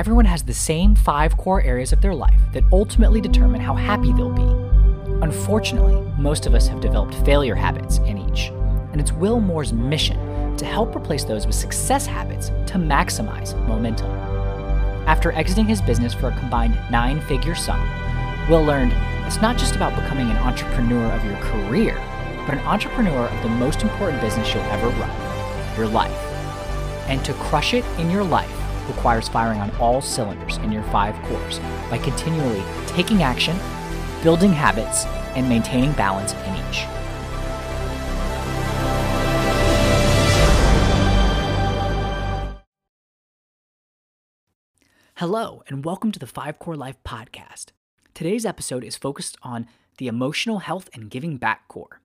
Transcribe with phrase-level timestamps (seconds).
[0.00, 4.14] Everyone has the same five core areas of their life that ultimately determine how happy
[4.14, 5.10] they'll be.
[5.20, 8.46] Unfortunately, most of us have developed failure habits in each,
[8.92, 14.10] and it's Will Moore's mission to help replace those with success habits to maximize momentum.
[15.06, 17.86] After exiting his business for a combined nine figure sum,
[18.48, 18.94] Will learned
[19.26, 21.94] it's not just about becoming an entrepreneur of your career,
[22.46, 26.24] but an entrepreneur of the most important business you'll ever run your life.
[27.06, 31.14] And to crush it in your life requires firing on all cylinders in your five
[31.26, 31.58] cores
[31.90, 33.56] by continually taking action,
[34.22, 35.06] building habits,
[35.36, 36.86] and maintaining balance in each.
[45.16, 47.72] Hello, and welcome to the Five Core Life podcast.
[48.14, 49.66] Today's episode is focused on
[49.98, 52.00] the emotional health and giving back core.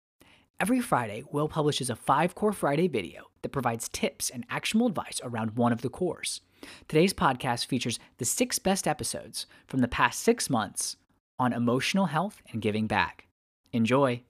[0.60, 5.22] Every Friday, Will publishes a Five Core Friday video that provides tips and actionable advice
[5.24, 6.42] around one of the cores.
[6.88, 10.98] Today's podcast features the six best episodes from the past six months
[11.40, 13.28] on emotional health and giving back.
[13.74, 14.22] Enjoy.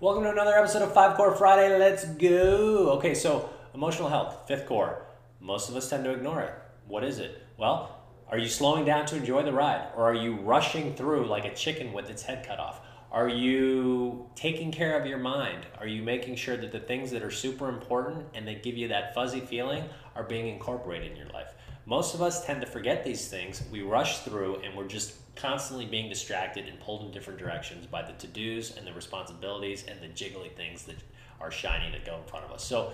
[0.00, 1.76] Welcome to another episode of Five Core Friday.
[1.78, 2.90] Let's go.
[2.98, 5.06] Okay, so emotional health, fifth core.
[5.40, 6.54] Most of us tend to ignore it.
[6.86, 7.42] What is it?
[7.56, 7.98] Well,
[8.30, 9.88] are you slowing down to enjoy the ride?
[9.96, 12.80] Or are you rushing through like a chicken with its head cut off?
[13.10, 15.64] Are you taking care of your mind?
[15.78, 18.88] Are you making sure that the things that are super important and that give you
[18.88, 21.54] that fuzzy feeling are being incorporated in your life?
[21.86, 23.62] Most of us tend to forget these things.
[23.72, 28.02] We rush through and we're just constantly being distracted and pulled in different directions by
[28.02, 30.96] the to dos and the responsibilities and the jiggly things that
[31.40, 32.62] are shiny that go in front of us.
[32.62, 32.92] So,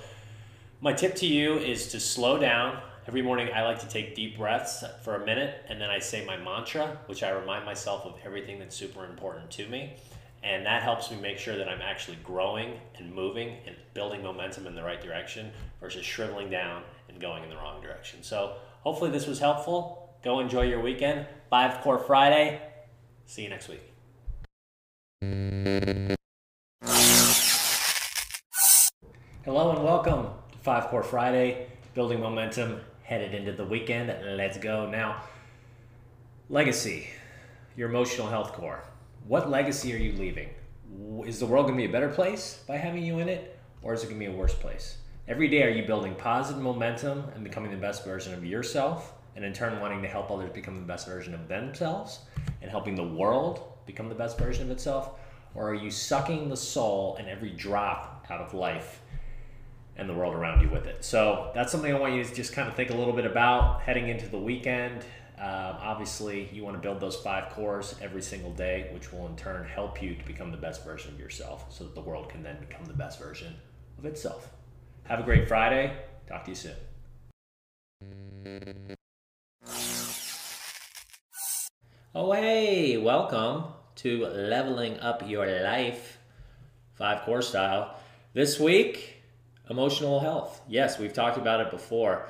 [0.81, 2.81] my tip to you is to slow down.
[3.07, 6.25] Every morning, I like to take deep breaths for a minute and then I say
[6.25, 9.95] my mantra, which I remind myself of everything that's super important to me.
[10.43, 14.67] And that helps me make sure that I'm actually growing and moving and building momentum
[14.67, 15.51] in the right direction
[15.81, 18.23] versus shriveling down and going in the wrong direction.
[18.23, 20.15] So, hopefully, this was helpful.
[20.23, 21.27] Go enjoy your weekend.
[21.49, 22.61] Five Core Friday.
[23.25, 23.81] See you next week.
[29.45, 34.11] Hello and welcome to Five Core Friday, building momentum, headed into the weekend.
[34.35, 34.89] Let's go.
[34.89, 35.23] Now,
[36.49, 37.07] legacy,
[37.77, 38.83] your emotional health core.
[39.27, 40.49] What legacy are you leaving?
[41.27, 43.93] Is the world going to be a better place by having you in it, or
[43.93, 44.97] is it going to be a worse place?
[45.29, 49.45] Every day, are you building positive momentum and becoming the best version of yourself, and
[49.45, 52.21] in turn, wanting to help others become the best version of themselves
[52.63, 55.11] and helping the world become the best version of itself?
[55.55, 59.03] Or are you sucking the soul and every drop out of life
[59.97, 61.05] and the world around you with it.
[61.05, 63.83] So that's something I want you to just kind of think a little bit about
[63.83, 65.05] heading into the weekend.
[65.39, 69.37] Um, obviously, you want to build those five cores every single day, which will in
[69.37, 72.43] turn help you to become the best version of yourself so that the world can
[72.43, 73.55] then become the best version
[73.99, 74.51] of itself.
[75.05, 75.97] Have a great Friday.
[76.27, 76.75] Talk to you soon.
[82.15, 83.65] Oh, hey, welcome
[83.97, 86.19] to Leveling Up Your Life,
[86.95, 87.97] five core style.
[88.35, 89.14] This week,
[89.71, 90.61] Emotional health.
[90.69, 92.29] Yes, we've talked about it before.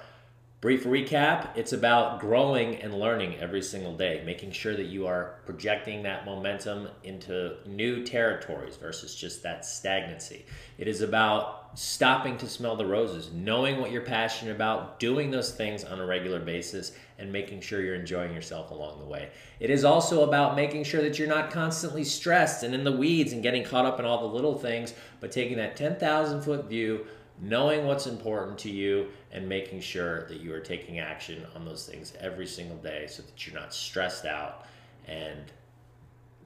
[0.60, 5.40] Brief recap it's about growing and learning every single day, making sure that you are
[5.44, 10.46] projecting that momentum into new territories versus just that stagnancy.
[10.78, 15.52] It is about stopping to smell the roses, knowing what you're passionate about, doing those
[15.52, 19.30] things on a regular basis, and making sure you're enjoying yourself along the way.
[19.58, 23.32] It is also about making sure that you're not constantly stressed and in the weeds
[23.32, 27.06] and getting caught up in all the little things, but taking that 10,000 foot view
[27.40, 31.86] knowing what's important to you and making sure that you are taking action on those
[31.86, 34.66] things every single day so that you're not stressed out
[35.06, 35.52] and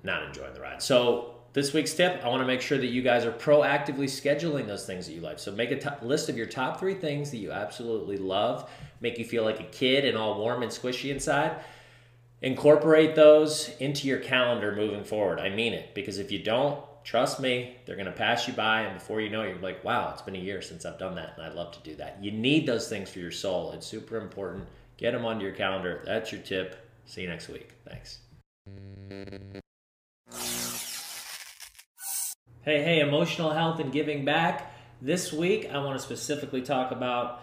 [0.03, 0.83] not enjoying the ride.
[0.83, 4.67] So, this week's tip I want to make sure that you guys are proactively scheduling
[4.67, 5.39] those things that you like.
[5.39, 9.25] So, make a list of your top three things that you absolutely love, make you
[9.25, 11.57] feel like a kid and all warm and squishy inside.
[12.41, 15.41] Incorporate those into your calendar moving forward.
[15.41, 16.79] I mean it because if you don't,
[17.09, 19.83] Trust me, they're going to pass you by, and before you know it, you're like,
[19.83, 22.19] wow, it's been a year since I've done that, and I'd love to do that.
[22.21, 23.73] You need those things for your soul.
[23.73, 24.67] It's super important.
[24.99, 26.03] Get them onto your calendar.
[26.05, 26.77] That's your tip.
[27.07, 27.71] See you next week.
[27.89, 28.19] Thanks.
[32.61, 34.71] Hey, hey, emotional health and giving back.
[35.01, 37.43] This week, I want to specifically talk about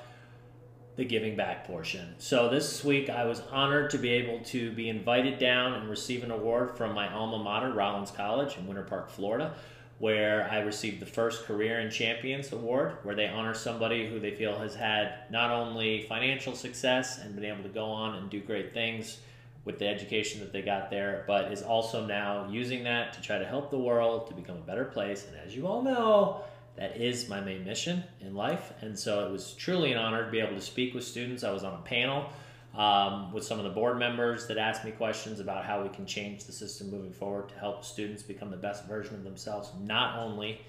[0.96, 2.16] the giving back portion.
[2.20, 6.24] So this week I was honored to be able to be invited down and receive
[6.24, 9.54] an award from my alma mater, Rollins College in Winter Park, Florida,
[10.00, 14.32] where I received the first Career and Champions Award, where they honor somebody who they
[14.32, 18.40] feel has had not only financial success and been able to go on and do
[18.40, 19.20] great things
[19.66, 23.40] with the education that they got there, but is also now using that to try
[23.40, 25.26] to help the world to become a better place.
[25.28, 26.42] And as you all know,
[26.78, 28.74] that is my main mission in life.
[28.82, 31.44] And so it was truly an honor to be able to speak with students.
[31.44, 32.30] I was on a panel
[32.76, 36.06] um, with some of the board members that asked me questions about how we can
[36.06, 40.20] change the system moving forward to help students become the best version of themselves, not
[40.20, 40.62] only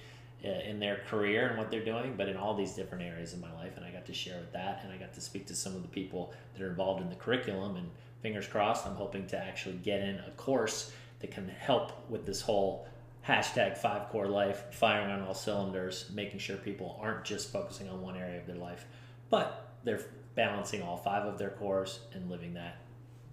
[0.44, 3.40] uh, in their career and what they're doing, but in all these different areas of
[3.40, 3.72] my life.
[3.76, 5.82] And I got to share with that, and I got to speak to some of
[5.82, 7.76] the people that are involved in the curriculum.
[7.76, 7.90] And
[8.22, 12.40] fingers crossed, I'm hoping to actually get in a course that can help with this
[12.40, 12.86] whole
[13.26, 18.00] hashtag five core life, firing on all cylinders, making sure people aren't just focusing on
[18.00, 18.86] one area of their life,
[19.30, 20.00] but they're
[20.34, 22.76] balancing all five of their cores and living that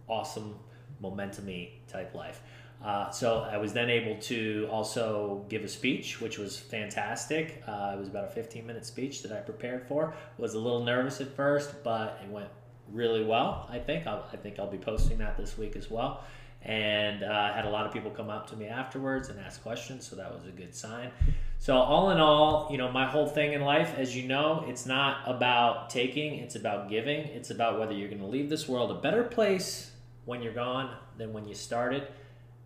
[0.08, 0.56] awesome
[1.02, 2.42] momentumy type life.
[2.84, 7.64] Uh, so I was then able to also give a speech, which was fantastic.
[7.66, 10.16] Uh, it was about a 15 minute speech that I prepared for.
[10.38, 12.50] Was a little nervous at first, but it went
[12.92, 13.70] really well.
[13.72, 16.26] I think I'll, I think I'll be posting that this week as well
[16.66, 20.08] and uh, had a lot of people come up to me afterwards and ask questions
[20.08, 21.12] so that was a good sign.
[21.60, 24.86] So all in all you know my whole thing in life as you know it's
[24.86, 27.20] not about taking it's about giving.
[27.20, 29.92] It's about whether you're going to leave this world a better place
[30.26, 32.08] when you're gone than when you started.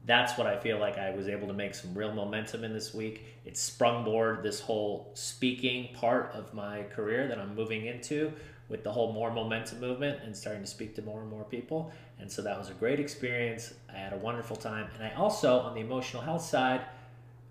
[0.06, 2.94] That's what i feel like i was able to make some real momentum in this
[2.94, 3.26] week.
[3.46, 8.32] It sprungboard this whole speaking part of my career that i'm moving into
[8.70, 11.92] with the whole more momentum movement and starting to speak to more and more people.
[12.20, 13.74] And so that was a great experience.
[13.94, 14.88] I had a wonderful time.
[14.96, 16.82] And I also, on the emotional health side,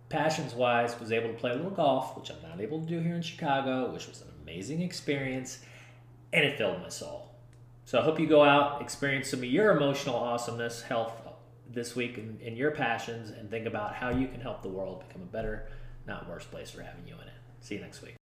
[0.09, 3.01] passions wise, was able to play a little golf, which I'm not able to do
[3.01, 5.61] here in Chicago, which was an amazing experience.
[6.33, 7.31] And it filled my soul.
[7.87, 11.13] So I hope you go out, experience some of your emotional awesomeness, health
[11.73, 15.05] this week in, in your passions, and think about how you can help the world
[15.07, 15.69] become a better,
[16.07, 17.35] not worse place for having you in it.
[17.61, 18.17] See you next week.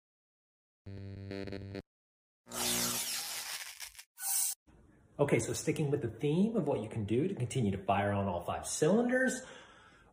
[5.22, 8.10] Okay, so sticking with the theme of what you can do to continue to fire
[8.10, 9.40] on all five cylinders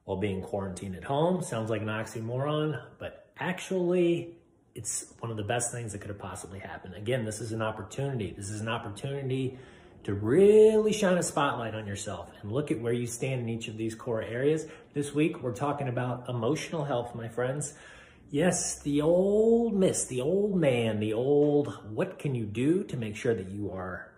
[0.06, 4.36] while being quarantined at home sounds like an oxymoron, but actually
[4.76, 6.94] it's one of the best things that could have possibly happened.
[6.94, 8.36] Again, this is an opportunity.
[8.38, 9.58] This is an opportunity
[10.04, 13.68] to really shine a spotlight on yourself and look at where you stand in each
[13.68, 14.68] of these core areas.
[14.94, 17.74] This week, we're talking about emotional health, my friends.
[18.30, 23.16] Yes, the old miss, the old man, the old what can you do to make
[23.16, 24.09] sure that you are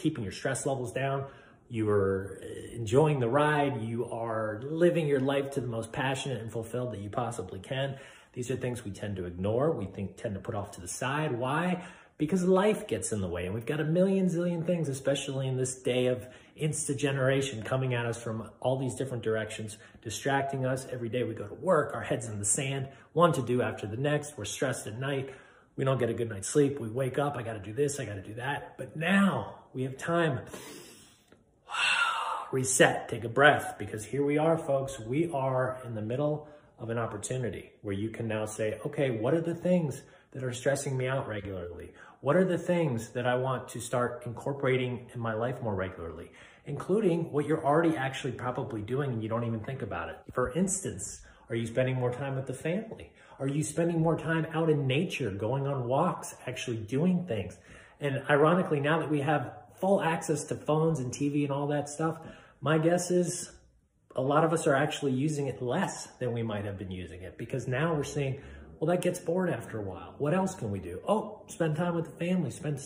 [0.00, 1.26] keeping your stress levels down.
[1.68, 3.80] You are uh, enjoying the ride.
[3.82, 7.96] You are living your life to the most passionate and fulfilled that you possibly can.
[8.32, 9.70] These are things we tend to ignore.
[9.70, 11.32] We think tend to put off to the side.
[11.32, 11.84] Why?
[12.18, 15.56] Because life gets in the way and we've got a million zillion things, especially in
[15.56, 16.26] this day of
[16.60, 20.86] insta generation coming at us from all these different directions, distracting us.
[20.90, 23.86] Every day we go to work, our heads in the sand, one to do after
[23.86, 24.36] the next.
[24.36, 25.30] We're stressed at night.
[25.76, 26.78] We don't get a good night's sleep.
[26.78, 28.76] We wake up, I got to do this, I got to do that.
[28.76, 30.40] But now we have time.
[32.52, 34.98] Reset, take a breath, because here we are, folks.
[34.98, 36.48] We are in the middle
[36.80, 40.02] of an opportunity where you can now say, okay, what are the things
[40.32, 41.92] that are stressing me out regularly?
[42.22, 46.32] What are the things that I want to start incorporating in my life more regularly?
[46.66, 50.18] Including what you're already actually probably doing and you don't even think about it.
[50.32, 53.12] For instance, are you spending more time with the family?
[53.38, 57.56] Are you spending more time out in nature, going on walks, actually doing things?
[58.00, 61.88] And ironically, now that we have full access to phones and TV and all that
[61.88, 62.18] stuff,
[62.60, 63.50] my guess is
[64.16, 67.22] a lot of us are actually using it less than we might have been using
[67.22, 68.40] it because now we're seeing,
[68.78, 70.14] well, that gets bored after a while.
[70.18, 71.00] What else can we do?
[71.06, 72.80] Oh, spend time with the family, spend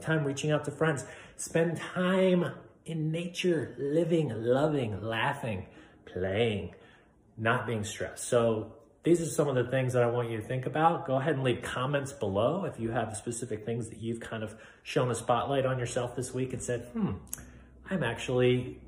[0.00, 1.04] time reaching out to friends,
[1.36, 2.52] spend time
[2.86, 5.66] in nature, living, loving, laughing,
[6.06, 6.74] playing,
[7.36, 8.24] not being stressed.
[8.24, 11.06] So these are some of the things that I want you to think about.
[11.06, 14.54] Go ahead and leave comments below if you have specific things that you've kind of
[14.82, 17.12] shown a spotlight on yourself this week and said, hmm,
[17.88, 18.78] I'm actually,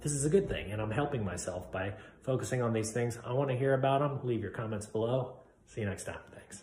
[0.00, 3.18] this is a good thing and I'm helping myself by focusing on these things.
[3.26, 4.20] I want to hear about them.
[4.22, 5.38] Leave your comments below.
[5.66, 6.20] See you next time.
[6.32, 6.62] Thanks.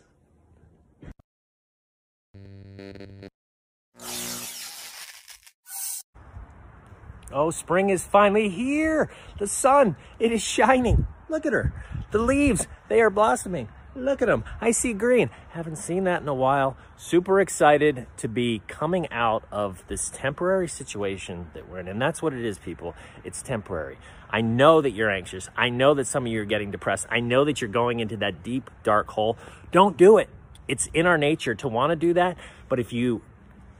[7.33, 9.11] Oh, spring is finally here.
[9.39, 11.07] The sun, it is shining.
[11.35, 11.73] Look at her.
[12.11, 13.67] The leaves, they are blossoming.
[13.93, 14.45] Look at them.
[14.61, 15.29] I see green.
[15.49, 16.77] Haven't seen that in a while.
[16.95, 21.89] Super excited to be coming out of this temporary situation that we're in.
[21.89, 22.95] And that's what it is, people.
[23.25, 23.97] It's temporary.
[24.29, 25.49] I know that you're anxious.
[25.57, 27.05] I know that some of you are getting depressed.
[27.09, 29.37] I know that you're going into that deep, dark hole.
[29.73, 30.29] Don't do it.
[30.69, 32.37] It's in our nature to want to do that.
[32.69, 33.23] But if you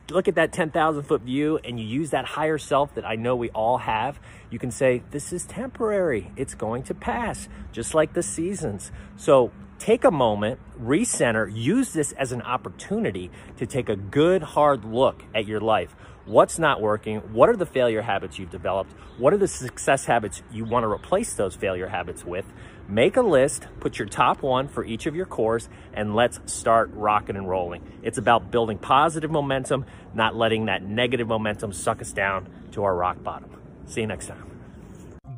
[0.09, 3.35] look at that 10,000 foot view and you use that higher self that I know
[3.35, 4.19] we all have,
[4.49, 6.31] you can say, this is temporary.
[6.35, 8.91] It's going to pass, just like the seasons.
[9.17, 14.85] So take a moment, recenter, use this as an opportunity to take a good hard
[14.85, 15.95] look at your life.
[16.25, 20.41] what's not working, what are the failure habits you've developed, what are the success habits
[20.51, 22.45] you want to replace those failure habits with.
[22.87, 26.91] Make a list, put your top one for each of your cores, and let's start
[26.93, 27.83] rocking and rolling.
[28.03, 32.95] It's about building positive momentum, not letting that negative momentum suck us down to our
[32.95, 33.49] rock bottom.
[33.85, 34.43] See you next time.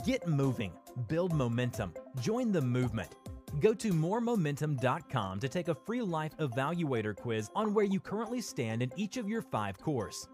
[0.05, 0.71] Get moving,
[1.07, 3.09] build momentum, join the movement.
[3.59, 8.81] Go to moremomentum.com to take a free life evaluator quiz on where you currently stand
[8.83, 10.27] in each of your five cores.